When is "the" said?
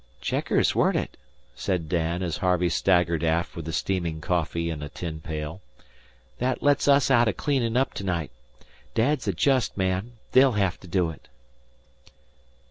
3.65-3.71